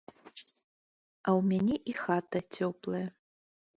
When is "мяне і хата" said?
1.51-2.39